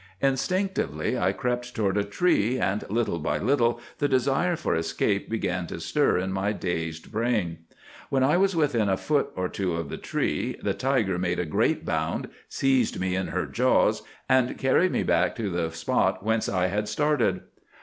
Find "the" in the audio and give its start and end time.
3.99-4.07, 9.89-9.97, 10.63-10.73, 15.51-15.69